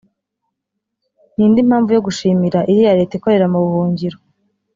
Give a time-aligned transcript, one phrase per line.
[1.35, 4.17] ni indi mpamvu yo gushimira iriya leta ikorera mu buhungiro